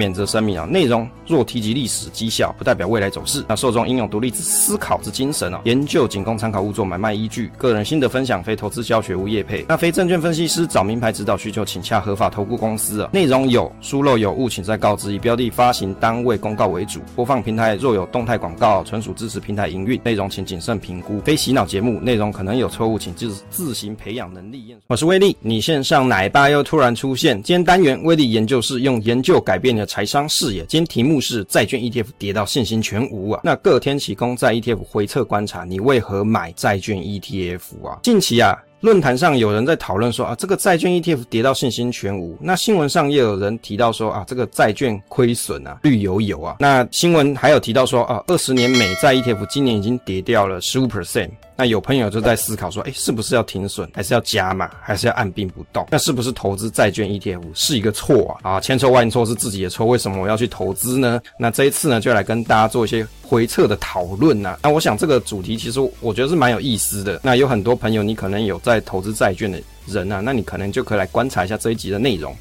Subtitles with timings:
[0.00, 3.44] 免责声明啊，内容若提及历史绩效，不代表未来走势。
[3.48, 7.50] 那受众应有独立之思考之精神哦，研究仅供参考，勿作买卖依据。
[7.58, 9.66] 个人心得分享，非投资教学，无业配。
[9.68, 13.10] 那非证券分析师找名牌指导需求，请洽合法投顾公司啊。
[13.12, 15.12] 内容有疏漏有误，请再告知。
[15.12, 20.00] 以标的发行单位公告为主，播放平台若有动态广告，纯属支持平台营运。
[20.04, 24.76] 内容请谨慎评估，非洗脑节目，内容可能有错误，请自自行培养能力。
[24.86, 27.42] 我是威利，你线上奶爸又突然出现。
[27.42, 30.64] 今天单元威利研究室用研究改变你的财商视野。
[30.66, 33.40] 今天题目是债券 ETF 跌到信心全无啊。
[33.42, 37.98] 那各天启公债 ETF 回测观察，你为何买债券 ETF 啊？
[38.04, 38.56] 近期啊。
[38.80, 42.38] 论坛上有人在讨论说啊，这个债券 ETF 跌到信心全无。
[42.40, 46.58] 那新闻上也有人提到说啊，这个债券亏损啊，绿油油啊。
[46.60, 51.30] 那新闻还有提到说啊，二十年美债 ETF 今年已经跌掉了十五 percent。
[51.60, 55.84] 那有朋友就在思考说，哎，是不是要停损，还是要加码，还是要按兵不动？
[55.90, 58.52] 那是不是投资债券 ETF 是一个错啊？
[58.52, 61.20] 啊，千错万错是自己的错，为什么我要去投资呢？
[61.36, 64.56] 那这一次呢，就来跟大家做一些回测的讨论呐。
[64.62, 67.20] 那我想这个主题其实我觉得是蛮有意思的。
[67.24, 72.32] 那有很多朋友你可能有在投资债券的人啊，那你可能就可以来观察一下这一集的内容。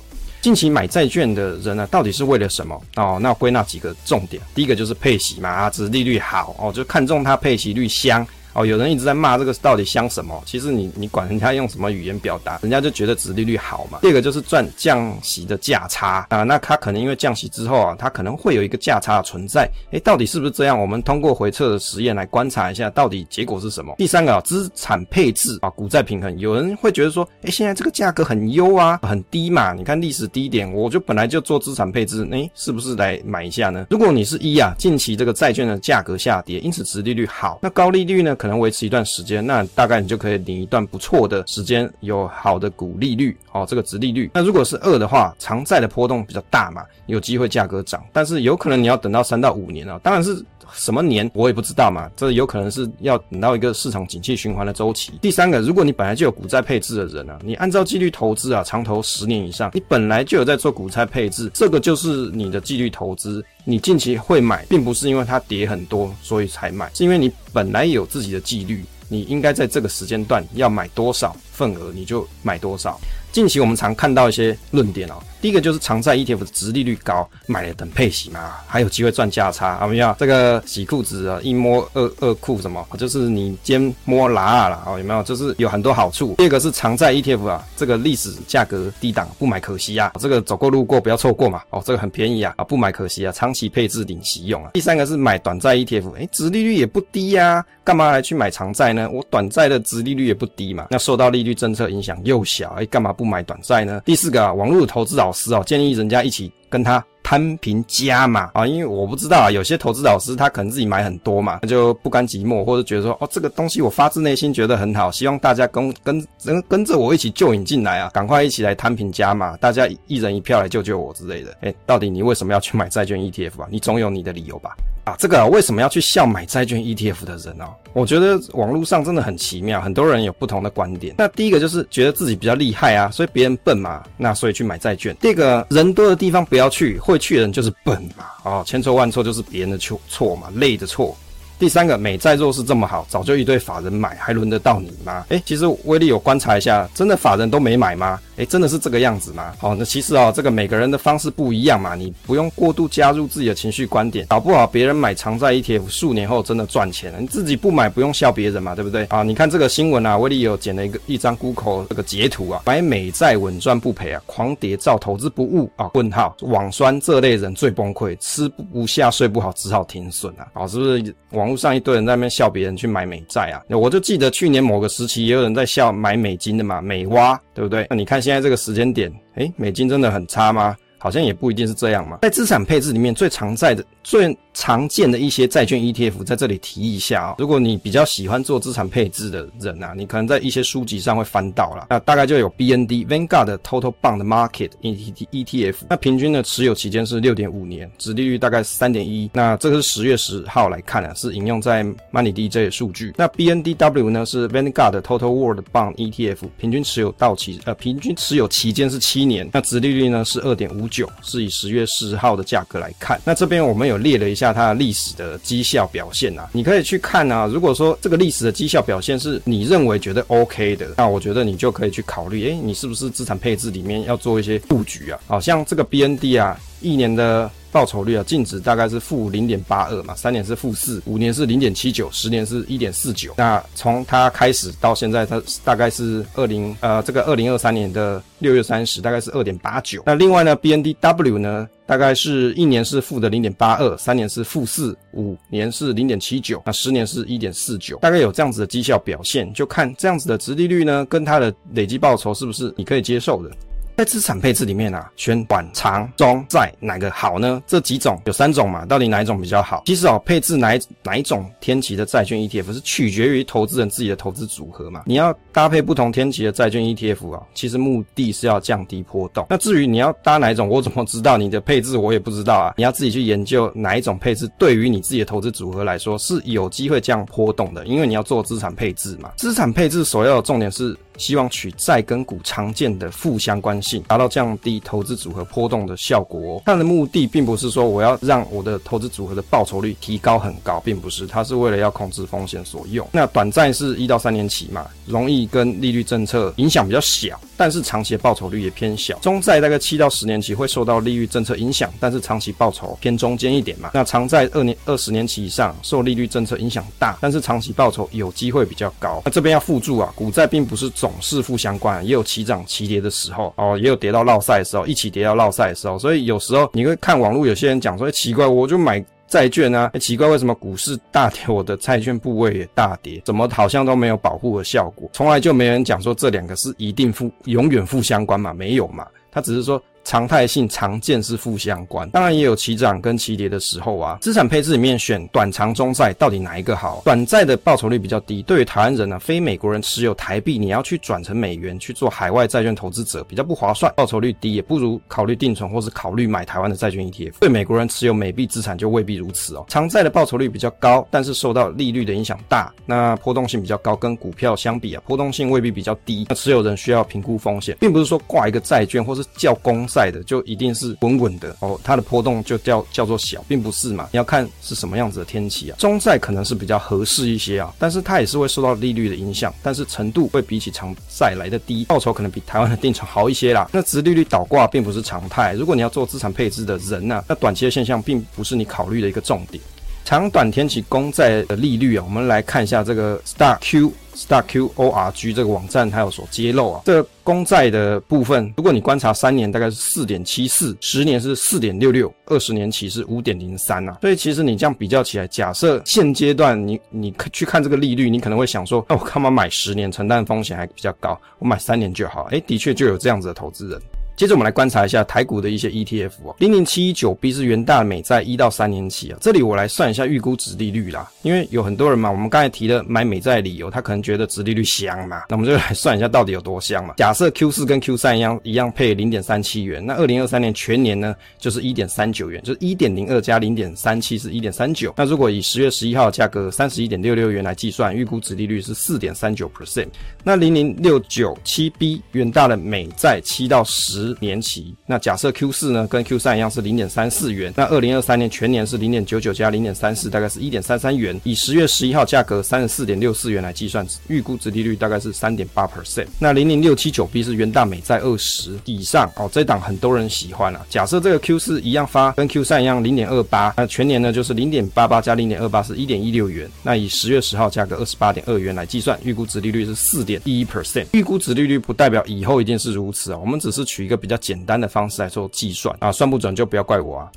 [0.42, 2.80] 近期买债券的人呢，到底是为了什么？
[2.98, 4.40] 哦，那归纳几个重点。
[4.54, 8.26] 第一个就是配息嘛，啊，殖利率好哦，就看中它配息率香。
[8.58, 10.42] 哦，有人一直在骂这个到底香什么？
[10.44, 14.00] 其实你你管人家用什么语言表达，人家就觉得直利率好嘛。
[14.02, 19.70] 第二个就是赚降息的价差啊，那他可能因为降息之后啊，他可能会有一个价差的存在。
[19.92, 20.80] 诶，到底是不是这样？
[20.80, 23.94] 我们通过回测的实验来观察一下，到底结果是什么？
[24.00, 26.36] 第三个啊，资产配置啊，股债平衡。
[26.40, 29.72] 有人会觉得说，诶，现在这个价格很优啊，很低嘛。
[29.74, 33.86] 你看历史低点，我就本来就做资产配置，诶，是不是来买一下呢？
[33.92, 38.36] 如果你是一啊，近期这个债券的价格下跌，因此直利率好，那高利率呢？
[38.36, 44.32] 可能维持一段时间，那大概你就可以领一段不错的时间，有好的股利率哦，这个值利率。
[44.34, 55.14] 那如果是二的话，偿债的波动比较大嘛，有机会价格涨，但是有可能你要等到三到五年啊，当然是什么年我也不知道嘛，这有可能是要等到一个市场景气循环的周期。
[55.22, 63.44] 第三个，如果你本来就有股债配置的人啊，你按照纪律投资啊，长投十年以上，你本来就有在做股债配置，这个就是你的纪律投资。
[63.64, 72.98] 你近期会买，并不是因为它跌很多所以才买，是因为你本来有自己的纪律，你应该在这个时间段要买多少份额，你就买多少。
[73.38, 75.14] 近期我们常看到一些论点哦。
[75.40, 79.78] 第一个就是长债 ETF 的殖利率高，买了等配息嘛，还有机会赚价差。
[79.84, 81.40] 有没有这个洗裤子啊？
[81.44, 82.84] 一摸二二裤什么？
[82.98, 85.22] 就是你肩摸拉了哦，有没有？
[85.22, 86.34] 就是有很多好处。
[86.40, 90.14] 第二个是长债 ETF 啊，这个历史价格低档，不买可惜啊。
[90.20, 91.62] 这个走过路过不要错过嘛。
[91.70, 94.72] 哦，这个很便宜啊，啊不买可惜啊，长期配置领息用啊。
[94.74, 99.08] 第三个是买短债 ETF，诶，殖利率也不低呀，干嘛来去买长债呢？
[99.08, 104.02] 我短债的殖利率也不低嘛，那受到利率政策影响又小，诶，干嘛不买短债呢？
[104.06, 121.56] 第四个啊，网络投资老师哦，建议人家一起跟他摊平加码啊，因为我不知道啊，有些投资老师他可能自己买很多嘛，他就不甘寂寞，或者觉得说哦，这个东西我发自内心觉得很好，希望大家跟跟跟跟着我一起救引进来啊，赶快一起来摊平加码，大家一人一票来救救我之类的。
[121.62, 123.68] 诶，到底你为什么要去买债券 ETF 啊？
[123.70, 124.76] 你总有你的理由吧？
[125.08, 127.66] 啊，这个，为什么要去笑买债券 ETF 的人呢？
[127.94, 131.16] 我觉得网络上真的很奇妙，很多人有不同的观点。
[131.18, 135.16] 那第一个就是觉得自己比较厉害啊，所以别人笨嘛，那所以去买债券。
[135.22, 138.26] 第二个，人多的地方不要去，会去的人就是笨嘛。
[138.44, 141.16] 哦，千错万错就是别人的错错嘛，累的错。
[141.58, 145.26] 第三个，美债若是这么好，早就一堆法人买，还轮得到你吗？
[145.30, 148.20] 诶，其实威利有观察一下，真的法人都没买吗？
[148.38, 149.52] 诶，真的是这个样子吗？
[149.58, 159.06] 好，那其实啊，这个每个人的方式不一样嘛，你不用过度加入自己的情绪观点，搞不好别人买长债 ETF 数年后真的赚钱了，你自己不买不用笑别人嘛，对不对？
[159.06, 165.90] 啊，你看这个新闻啊，威利有剪了一个一张 Google 这个截图啊，买美债稳赚不赔啊，狂跌照投资不误啊？
[165.96, 170.48] 问号，网酸这类人最崩溃，吃不下睡不好，只好停损啊？
[170.54, 171.48] 好，是不是网？
[171.48, 177.88] 网络上一堆人在那边笑别人去买美债啊，我就记得去年某个时期也有人在笑买美金的嘛，美蛙，对不对？
[177.90, 180.78] 那你看现在这个时间点，诶，美金真的很差吗？
[180.98, 182.20] 好像也不一定是这样嘛。
[182.22, 184.38] 在资产配置里面最常在的最。
[184.60, 203.14] 常见的一些债券 ETF 在这里提一下啊，如果你比较喜欢做资产配置的人啊，你可能在一些书籍上会翻到了，那大概就有 BND Vanguard Total Bond Market ETF，那平均的持有期间是六点五年，殖利率大概三点一，那这个是十月十号来看啊，是引用在 Money DJ 的数据。
[203.16, 213.20] 那 BNDW 呢是 Vanguard Total World Bond ETF，平均持有到期呃平均持有期间是七年，那殖利率呢是二点五九，是以十月十号的价格来看。
[213.26, 217.46] 那这边我们有列了一下它的历史的绩效表现啊，你可以去看啊。
[217.46, 225.20] 如果说这个历史的绩效表现是你认为觉得 OK 的，那我觉得你就可以去考虑，诶、你是不是资产配置里面要做一些布局啊？
[225.28, 227.50] 好像这个 BND 啊，一年的。
[227.78, 233.36] 报酬率啊，净值大概是负零点八二嘛，三年是负四，五年是零点七九，十年是一点四九。
[233.38, 240.02] 那从它开始到现在，它大概是二零呃这个二零二三年的六月三十，大概是二点八九。
[240.08, 253.52] 那另外呢，BNDW 呢，大概是一年是负的零点八二，三年是负四，五年是零点七九，那十年是一点四九，大概有这样子的绩效表现，就看这样子的殖利率呢，跟它的累计报酬是不是你可以接受的。
[253.98, 257.60] 在资产配置里面啊，选短、长、中、债哪个好呢？
[257.66, 259.82] 这几种有三种嘛，到底哪一种比较好？
[259.88, 265.02] 其实哦，配置哪一哪一种天期的债券 ETF 是取决于投资人自己的投资组合嘛。
[265.08, 269.48] 你要搭配不同天期的债券 ETF 啊，其实目的是要降低波动。
[269.50, 271.98] 那至于你要搭哪一种，我怎么知道你的配置？
[271.98, 272.76] 我也不知道啊。
[272.78, 279.32] 你要自己去研究哪一种配置对于你自己的投资组合来说是有机会降波动的，因为你要做资产配置嘛。
[279.38, 280.96] 资产配置首要的重点是。
[281.18, 286.62] 希望取债跟股常见的负相关性，达到降低投资组合波动的效果哦。
[286.66, 293.08] 它的目的并不是说我要让我的投资组合的报酬率提高很高，并不是，它是为了要控制风险所用。
[293.12, 299.18] 那短债是一到三年期嘛，容易跟利率政策影响比较小，但是长期的报酬率也偏小。
[299.20, 303.92] 中债大概七到十年期会受到利率政策影响，但是长期报酬偏中间一点嘛。
[303.94, 309.22] 那长债二年二十年期以上受利率政策影响大，但是长期报酬有机会比较高。
[309.26, 311.07] 那这边要附注啊，股债并不是总。
[311.08, 325.10] 总是负相关，也有齐涨齐跌的时候哦，也有跌到落赛的时候，一起跌到落赛的时候，所以有时候你会看网络有些人讲说，欸，奇怪，我就买债券啊，欸，奇怪，为什么股市大跌，我的债券部位也大跌，怎么好像都没有保护的效果？
[325.14, 329.82] 从来就没人讲说这两个是一定负，永远负相关嘛，没有嘛，他只是说。
[330.08, 334.18] 常态性常见是负相关，当然也有齐涨跟齐跌的时候啊。
[334.22, 337.02] 资产配置里面选短长中债到底哪一个好？
[337.04, 347.34] 短债的报酬率比较低，对于台湾人呢、啊，非美国人持有台币，你要去转成美元去做海外债券投资者比较不划算，报酬率低，也不如考虑定存或是考虑买台湾的债券 ETF。
[347.42, 349.66] 对美国人持有美币资产就未必如此哦。
[349.68, 356.26] 长债的报酬率比较高，但是受到利率的影响大，那波动性比较高，跟股票相比啊，波动性未必比较低。
[356.30, 359.86] 那持有人需要评估风险，并不是说挂一个债券或是叫公。
[359.98, 364.08] 债的就一定是稳稳的哦，它的波动就叫叫做小，并不是嘛？
[364.12, 365.76] 你要看是什么样子的天气啊。
[365.80, 373.68] 中债可能是比较合适一些啊，但是它也是会受到利率的影响，但是程度会比起长债来的低，报酬可能比台湾的定存好一些啦。
[373.74, 379.64] 那值利率倒挂并不是常态，如果你要做资产配置的人呢、那短期的现象并不是你考虑的一个重点。
[380.08, 383.92] 长短天期公债的利率啊，我们来看一下这个 starq。
[384.16, 393.98] starqorg 这个网站它有所揭露啊，这个公债的部分，如果你观察三年大概是四点七四，十年是四点六六，二十年期是五点零三啊。
[394.00, 402.24] 所以其实你这样比较起来，假设现阶段你你去看这个利率，你可能会想说，那我干嘛买十年，承担风险还比较高，我买三年就好。
[402.32, 403.82] 诶，的确就有这样子的投资人。
[404.18, 416.96] 接着我们来观察一下台股的一些 ETF 哦，零零七一九 B 是元大美债一到三年期啊，这里我来算一下预估殖利率啦，因为有很多人嘛，我们刚才提的买美债理由，他可能觉得殖利率香嘛，那我们就来算一下到底有多香嘛。
[416.98, 424.92] 假设 Q 四跟 Q 三一样，一样配零点三七元，那二零二三年全年呢就是一点三九元，就是一点零二加零点三七是一点三九。
[424.98, 429.90] 那如果以十月十一号价格三十一点六六元来计算，预估殖利率是四点三九 percent。
[430.24, 434.76] 那零零六九七 B 元大的美债七到十年期。
[434.86, 441.20] 那假设 Q 四呢，跟 Q 三一样是零点三四元，那二零二三年全年是零点九九加零点三四，大概是一点三三元。
[441.24, 446.08] 以十月十一号价格三十四点六四元来计算，预估值利率大概是三点八 percent。
[446.20, 450.66] 那零零六七九 B 是元大美债二十以上哦，这档很多人喜欢啊。
[450.70, 456.50] 假设这个 Q 四一样发，跟 Q 三一样零点二八，那全年呢就是零点八八加零点二八是一点一六元。
[456.64, 460.86] 那以十月十号价格二十八点二元来计算，预估值利率是四点一 percent。
[460.92, 467.10] 预估值利率不代表以后一定是如此啊，我们只是取一个比较简单的方式来做计算啊，算不准就不要怪我啊。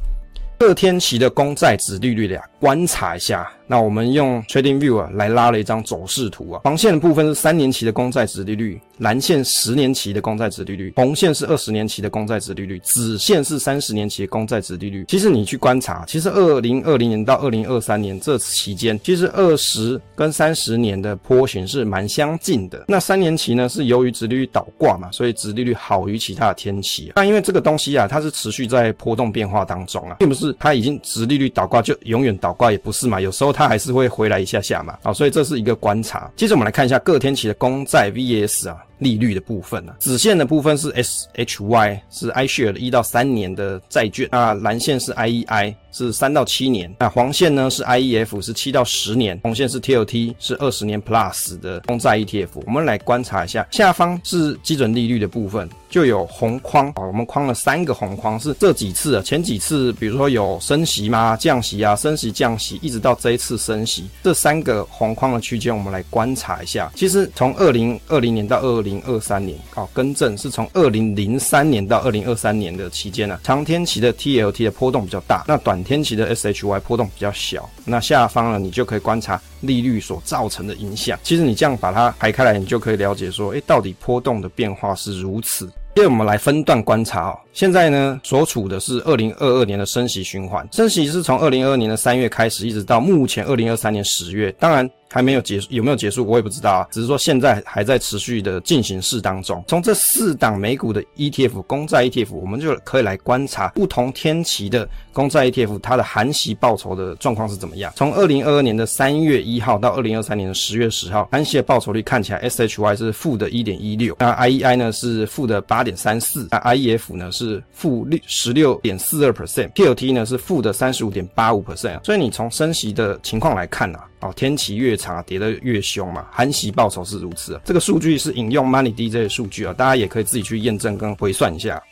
[0.58, 3.50] 各天期的公债殖利率的观察一下。
[3.70, 15.04] 那我们用 Trading View 啊来拉了一张走势图啊，黄线的部分是三年期的公债殖利率，蓝线十年期的公债殖利率，红线是二十年期的公债殖利率，紫线是三十年期的公债殖利率。
[15.06, 22.86] 其实你去观察，其实二零二零年到二零二三年这期间，其实二十跟三十年的波形是蛮相近的。
[22.88, 27.12] 那三年期呢，是由于殖利率倒挂嘛，所以殖利率好于其他的天期。
[27.14, 33.59] 那因为这个东西啊，它是持续在波动变化当中啊，并不是它已经殖利率倒挂就永远倒挂，也不是嘛，有时候它。
[33.60, 36.30] 它还是会回来一下下嘛，好，所以这是一个观察。
[36.34, 38.78] 接着我们来看一下各天期的公债 VS 啊。
[39.00, 39.96] 利率的部分啊。
[39.98, 45.74] 紫线的部分是 SHY，是 Ishare 的一到三年的债券啊，蓝线是 IEI。
[45.92, 52.48] 是三到七年，那黄线呢是 IEF 是七到十年，红线是 TLT 是二十年 plus 的公债 ETF。
[52.64, 61.36] 我们来观察一下，下方是基准利率的部分，就有红框啊，我们框了三个红框，是这几次啊，前几次比如说有升息吗？
[61.36, 66.88] 降息啊，升息降息，一直到这一次升息，这三个红框的区间，我们来观察一下。
[66.94, 81.16] 其实从二零二零年到二零零二三年，哦，更正是从二零零三年到二零二三年的期间呢，长天期的 TLT 的波动比较大，那短天期的 SHY 波动比较小，那下方呢，你就可以观察利率所造成的影响。
[81.22, 85.70] 其实你这样把它排开来，你就可以了解说，诶，到底波动的变化是如此。
[85.96, 87.38] 接着我们来分段观察哦。
[87.52, 94.52] 现在呢，所处的是二零二二年的升息循环，升息是从二零二二年的三月开始，一直到目前二零二三年十月。
[94.52, 94.88] 当然。
[95.10, 96.88] 还没有结束，有没有结束我也不知道啊。
[96.90, 99.62] 只是说现在还在持续的进行式当中。
[99.66, 107.92] 从这四档美股的 ETF 公债 ETF，我们就可以来观察不同天期的公债 ETF 它的含息报酬的状况是怎么样。
[107.96, 122.02] 从二零二二年的三月一号到二零二三年的十月十号，含息的报酬率看起来 SHY 是负的一点一六，那 IEI 呢是负的八点三四，那 IEF 呢是负六十六点四二 percent，TLT 呢是负的三十五点八五 percent。
[122.04, 124.06] 所以你从升息的情况来看啊。
[124.20, 127.60] 哦，天期越长，跌得越凶嘛，韩系报酬是如此。
[127.64, 131.82] 这个数据是引用 Money DJ 的数据啊，大家也可以自己去验证跟回算一下。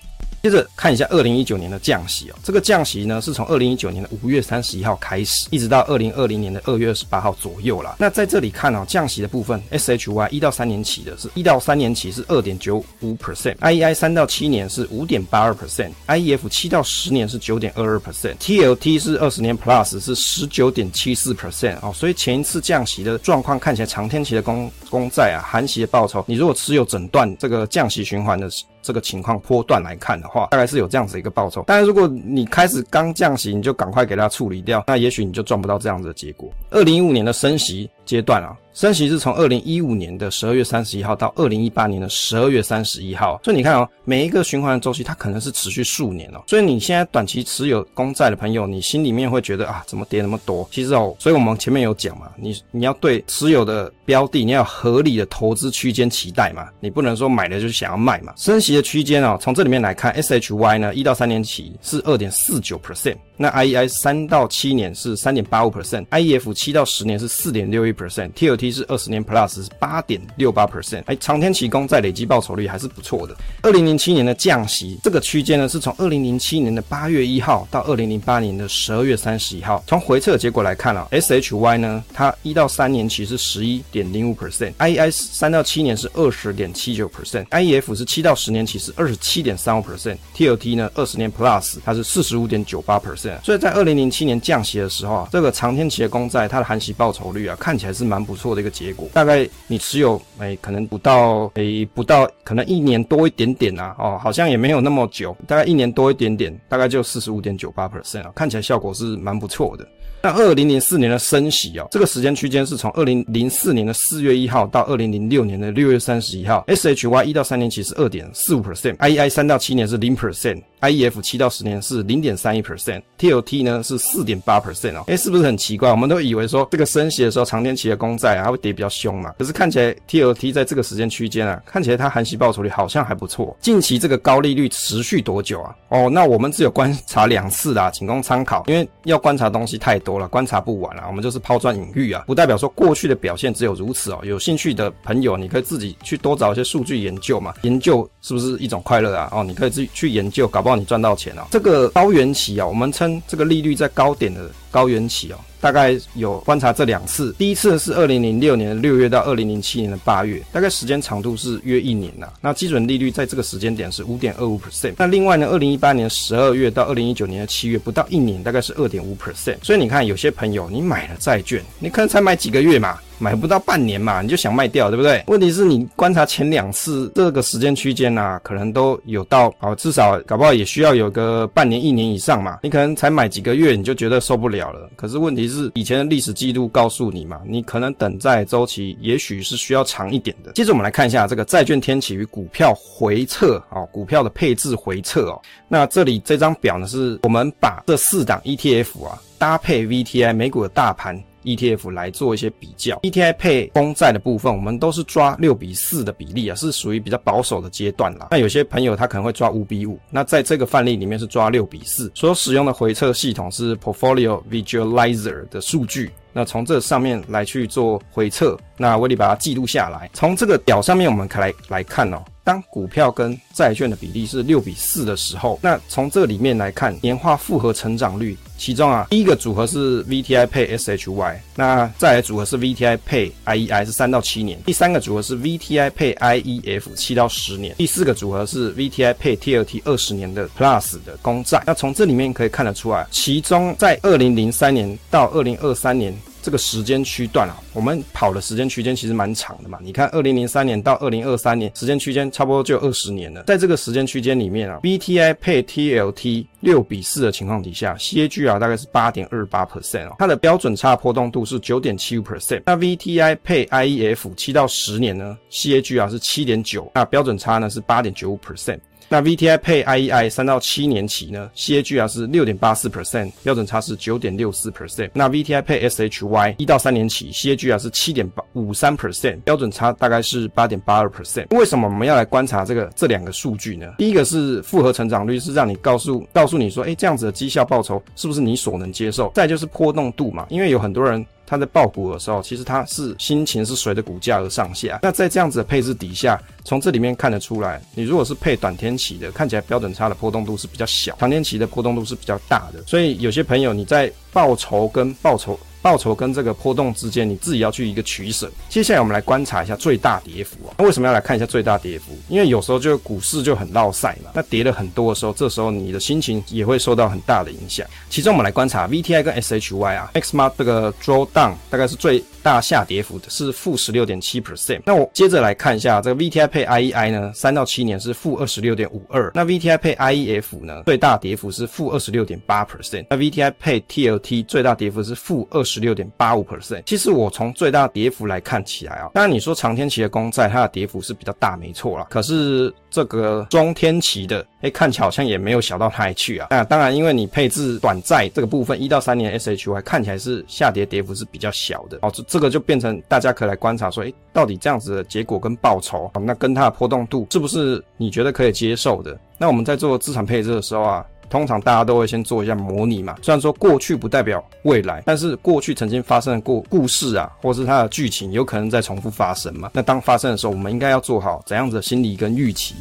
[0.43, 7.97] 接着看一下二零一九年的降息哦，这个降息呢是从二零一九年的五月三十一号开始，一直到二零二零年的二月二十八号左右啦。
[7.99, 21.93] 那在这里看哦，降息的部分，SHY 一到三年期的是一到三年期是二点九五 percent，IEI 三到七年是五点八二 percent，IEF 七到十年是九点二二 percent，TLT 是二十年 plus 是十九点七四 percent 哦。
[21.93, 28.49] 所以前一次降息的状况看起来，长天期的公公债啊，含息的报酬，你如果持有整段这个降息循环的。
[28.89, 31.63] 这个情况波段来看的话，大概是有这样子一个报酬。
[31.67, 36.49] 但是如果你开始刚降息，你就赶快给它处理掉，那也许你就赚不到这样子的结果。
[36.71, 38.57] 二零一五年的升息阶段啊。
[38.79, 46.41] 升息是从二零一五年的十二月三十一号到二零一八年的十二月三十一号，所以你看哦，每一个循环周期它可能是持续数年哦。
[46.47, 50.69] 所以你现在短期持有公债的朋友，你心里面会觉得啊，怎么跌那么多？
[50.71, 58.33] 其实哦，所以我们前面有讲嘛，你你要对持有的标的，你要合理的投资区间期待嘛，你不能说买了就是想要卖嘛。
[58.37, 73.37] 升息的区间哦，从这里面来看，SHY 呢一到三年期是二点四九 percent，那 IEI 三到七年是三点八五 percent，IEF 七到十年是四点六一 percent，TLT 是二十年 plus 是八点六八 percent，哎，长天启功在累计报酬率还是不错的。
[73.63, 79.83] 二零零七年的降息这个区间呢，是从二零零七年的八月一号到二零零八年的十二月三十一号。
[79.87, 93.43] 从回测结果来看啊，SHY 呢，它一到三年期是十一点零五 percent，IEI 三到七年是二十点七九 percent，IEF 是七到十年期是二十七点三五 percent，TLT 呢二十年 plus 它是四十五点九八 percent。
[93.43, 99.09] 所以在二零零七年降息的时候啊，这个长天启的公债它的含息报酬率啊，看起来是蛮不错的一个结果。
[99.13, 109.87] 大概你持有哎，可能不到哎，不到可能一年多一点点啊，哦，好像也没有那么久，大概一年多一点点，大概就四十五点九八 percent 啊，看起来效果是蛮不错的。
[110.21, 116.65] 那二零零四年的升息哦，这个时间区间是从二零零四年的四月一号到二零零六年的六月三十一号。
[116.67, 125.05] SHY 一到三年期是二点四五 percent，II 三到七年是零 percent I E F 七到十年是零点三一 percent，TLT 呢是四点八 percent 哦。
[125.07, 125.91] 哎，是不是很奇怪？
[125.91, 129.33] 我们都以为说这个升息的时候，长天期的公债啊，它会跌比较凶嘛。
[129.39, 133.57] 可是看起来 TLT 在这个时间区间啊，看起来它含息报酬率好像还不错。
[133.61, 135.75] 近期这个高利率持续多久啊？
[135.89, 140.19] 哦，那我们只有观察两次啦，仅供参考，因为要观察东西太多。
[140.19, 144.19] 了，观察不完了，我们就是抛砖引玉啊，不代表说过去的表现只有如此哦。
[144.25, 149.29] 有兴趣的朋友，你可以自己去多找一些数据研究嘛，研究是不是一种快乐啊？
[149.33, 151.43] 哦，你可以自己去研究，搞不好你赚到钱哦。
[151.51, 155.37] 这个高原期啊，我们称这个利率在高点的高原期哦。
[155.61, 162.29] 大概有观察这两次，第一次是二零零六年的六月到二零零七年的八月，大概时间长度是约一年呐。
[162.41, 164.95] 那基准利率在这个时间点是五点二五 percent。
[164.97, 169.57] 那另外呢，二零一八年十二月到二零一九年的七月，不到一年，大概是二点五 percent。
[169.61, 172.97] 所以你看，有些朋友你买了债券，你可能才买几个月嘛。
[173.19, 175.23] 买不到半年嘛，你就想卖掉，对不对？
[175.27, 182.59] 问题是你观察前两次这个时间区间呐，可能都有到哦，至少搞不好也需要有个半年、一年以上嘛。
[182.63, 184.89] 你可能才买几个月，你就觉得受不了了。
[184.97, 190.53] 可是问题是，以前的历史记录告诉你嘛，你可能等债周期也许是需要长一点的。
[190.53, 195.41] 接着我们来看一下这个债券天启与股票回撤哦，股票的配置回撤哦。
[195.69, 201.21] 那这里这张表呢，是我们把这四档 ETF 啊搭配 VTI 美股的大盘。
[201.57, 202.97] ETF 来做一些比较。
[203.03, 208.29] ETI 配公债的部分，我们都是抓六比四的比例啊，是属于比较保守的阶段啦。
[208.31, 212.11] 那有些朋友他可能会抓五比五，那在这个范例里面是抓六比四。
[212.15, 216.11] 所使用的回测系统是 Portfolio Visualizer 的数据。
[216.33, 220.09] 那从这上面来去做回测，那威力把它记录下来。
[220.13, 222.23] 从这个表上面，我们可来来看哦。
[222.45, 240.49] 当股票跟债券的比例是六比四的时候，那从这里面来看，年化复合成长率，其中啊，第一个组合是 VTI 配 SHY，那再来组合是 VTI 配 IEI 是三到七年，第三个组合是 VTI 配 IEF 七到十年，第四个组合是 VTI 配 TLT 二十年的
[240.57, 241.63] Plus 的公债。
[241.67, 246.17] 那从这里面可以看得出来，其中在二零零三年到二零二三年。
[246.49, 249.79] 这个时间区段啊，我们跑的时间区间其实蛮长的嘛。
[249.83, 253.43] 你看，二零零三年到二零二三年，时间区间差不多就二十年了。
[253.43, 262.63] 在这个时间区间里面啊，VTI 配 TLT 六比四的情况底下，CAGR 大概是八点二八 percent 哦，它的标准差波动度是九点七五 percent。
[262.65, 268.79] 那 VTI 配 IEF 七到十年呢，CAGR 是七点九，那标准差呢是八点九五 percent。
[269.11, 275.11] 那 VTI 配 IEI 三到七年期呢，CAGR 是六点八四 percent，标准差是九点六四 percent。
[275.15, 281.47] 那 VTI 配 SHY 一到三年期，CAGR 是七点八五三 percent，标准差大概是八点八二 percent。
[281.57, 283.95] 为什么我们要来观察这个这两个数据呢？
[283.97, 289.33] 第一个是复合成长率，是让你告诉告诉你说，哎，这样子的绩效报酬是不是你所能接受？
[289.35, 291.25] 再就是波动度嘛，因为有很多人。
[291.49, 294.99] 它在报股的时候，其实它是心情是随着股价而上下。
[295.03, 302.83] 那在这样子的配置底下，从这里面看得出来，你如果是配短天期的，看起来标准差的波动度是比较小，长天期的波动度是比较大的。
[302.87, 305.59] 所以有些朋友你在报酬跟报酬。
[305.81, 308.51] 报酬跟这个波动之间，你自己要去一个取舍。
[308.69, 310.75] 接下来我们来观察一下最大跌幅啊。
[310.79, 312.17] 那为什么要来看一下最大跌幅？
[312.29, 314.31] 因为有时候就股市就很闹赛嘛。
[314.35, 317.87] 那跌了很多的时候，这时候你的心情也会受到很大的影响。
[318.11, 324.81] 其中我们来观察 VTI 跟 SHY 啊，XMART 这个 Drawdown 大概是最大下跌幅的，是负十六点七 percent。
[324.87, 329.31] 那我接着来看一下这个 VTI 配 IEI 呢，三到七年是负二十六点五二。
[329.35, 333.05] 那 VTI 配 IEF 呢，最大跌幅是负二十六点八 percent。
[333.11, 336.83] 那 VTI 配 TLT 最大跌幅是负二十六点八五 percent。
[336.87, 342.07] 其实我从最大跌幅来看起来啊，当然你说长天期的公债它的跌幅是比较大，没错啦。
[342.09, 346.49] 可是这个中天期的，哎，看起来好像也没有小到哪里去啊。
[346.51, 352.11] 那当然，因为你配置短债这个部分，一到三年 SHY 看起来是下跌跌幅是比较小的哦。
[352.13, 359.19] 这这个就变成大家可以来观察说，哎，到底这样子的结果跟报酬，那跟它的波动度是不是你觉得可以接受的？
[359.39, 361.05] 那我们在做资产配置的时候啊。
[361.31, 369.71] 通常大家都会先做一下模拟嘛，虽然说过去不代表未来，但是过去曾经发生过故事啊，或是它的剧情有可能再重复发生嘛。
[369.75, 372.77] 那当发生的时候，我们应该要做好怎样子的心理跟预期。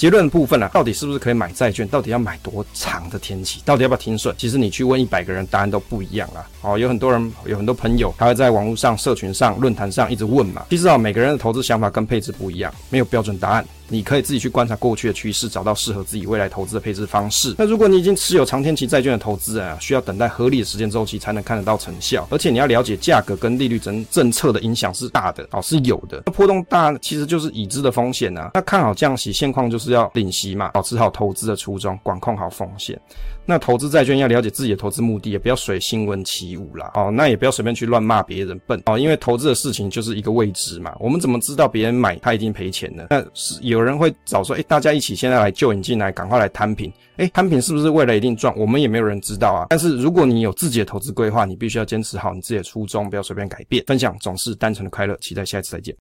[0.00, 1.86] 结论部分呢、啊，到底是不是可以买债券？
[1.86, 3.60] 到底要买多长的天期？
[3.66, 4.34] 到底要不要停损？
[4.38, 6.40] 其实你去问一百个人，答案都不一样啊。
[6.62, 10.64] 哦，有很多人，有很多朋友，他会在网络上、社群上、论坛上一直问嘛。
[10.70, 13.62] 其实啊，每个人的投资想法跟配置不一样，没有标准答案。
[13.90, 17.54] 你可以自己去观察过去的趋势，找到适合自己未来投资的配置方式。
[17.58, 26.22] 那如果你已经持有长天期债券的投资啊，需要等待合理的时间周期才能看得到成效，而且你要了解价格跟利率政政策的影响是大的哦，是有的。
[26.26, 28.52] 那波动大其实就是已知的风险啊。
[28.54, 32.98] 那看好降息，现况就是要领息嘛，保持好投资的初衷，管控好风险。
[33.44, 36.90] 那投资债券要了解自己的投资目的，也不要随新闻起舞啦。
[36.94, 40.94] 哦，那也不要随便去乱骂别人笨哦，因为投资的事情就是一个未知嘛。
[41.00, 43.06] 我们怎么知道别人买他已经赔钱呢？
[43.10, 46.92] 那是有有人会找说，哎，大家一起现在来救引进来，赶快来摊平。
[47.16, 48.54] 哎，摊平是不是未来一定赚？
[48.58, 49.68] 我们也没有人知道啊。
[49.70, 53.82] 但是如果你有自己的投资规划，你必须要坚持好你自己的初衷，不要随便改变。
[53.86, 55.96] 分享总是单纯的快乐，期待下一次再见。